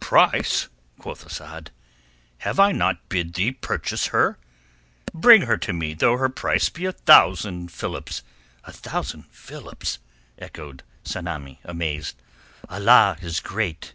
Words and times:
"Price?" 0.00 0.68
quoth 0.98 1.26
Asad. 1.26 1.70
"Have 2.38 2.58
I 2.58 2.72
not 2.72 3.06
bid 3.10 3.34
thee 3.34 3.52
purchase 3.52 4.06
her? 4.06 4.38
Bring 5.12 5.42
her 5.42 5.58
to 5.58 5.74
me, 5.74 5.92
though 5.92 6.16
her 6.16 6.30
price 6.30 6.70
be 6.70 6.86
a 6.86 6.92
thousand 6.92 7.70
philips." 7.70 8.22
"A 8.64 8.72
thousand 8.72 9.26
philips!" 9.26 9.98
echoed 10.38 10.82
Tsamanni 11.04 11.58
amazed. 11.62 12.16
"Allah 12.70 13.18
is 13.20 13.38
great!" 13.40 13.92